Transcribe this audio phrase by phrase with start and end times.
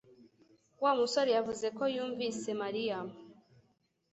[0.83, 2.97] Wa musore yavuze ko yumvise Mariya